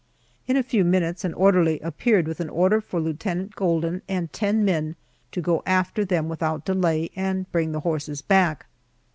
[0.47, 4.65] In a few minutes an orderly appeared with an order for Lieutenant Golden and ten
[4.65, 4.95] men
[5.31, 8.65] to go after them without delay, and bring the horses back.